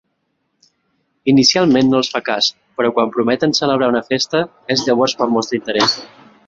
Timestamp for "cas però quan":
2.31-3.15